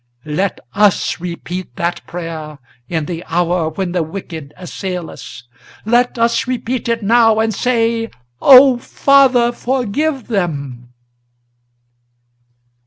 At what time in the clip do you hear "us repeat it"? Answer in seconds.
6.17-7.03